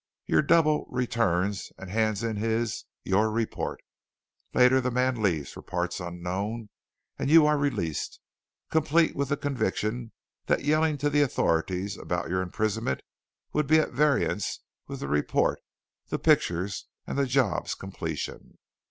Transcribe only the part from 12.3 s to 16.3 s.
your imprisonment would be at variance with the report, the